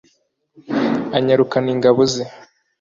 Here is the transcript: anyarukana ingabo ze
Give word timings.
anyarukana 1.17 1.67
ingabo 1.75 2.01
ze 2.13 2.23